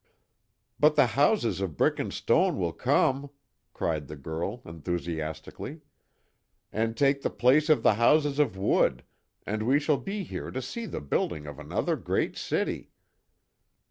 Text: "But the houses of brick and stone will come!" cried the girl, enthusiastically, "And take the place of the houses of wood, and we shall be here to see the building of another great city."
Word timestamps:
"But 0.79 0.95
the 0.95 1.05
houses 1.13 1.61
of 1.61 1.77
brick 1.77 1.99
and 1.99 2.11
stone 2.11 2.57
will 2.57 2.73
come!" 2.73 3.29
cried 3.71 4.07
the 4.07 4.15
girl, 4.15 4.63
enthusiastically, 4.65 5.81
"And 6.73 6.97
take 6.97 7.21
the 7.21 7.29
place 7.29 7.69
of 7.69 7.83
the 7.83 7.93
houses 7.93 8.39
of 8.39 8.57
wood, 8.57 9.03
and 9.45 9.61
we 9.61 9.79
shall 9.79 9.97
be 9.97 10.23
here 10.23 10.49
to 10.49 10.59
see 10.63 10.87
the 10.87 11.01
building 11.01 11.45
of 11.45 11.59
another 11.59 11.95
great 11.97 12.35
city." 12.35 12.89